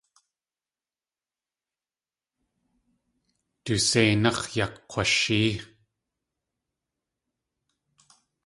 [3.65, 5.53] Du séináx̲ yakg̲washée.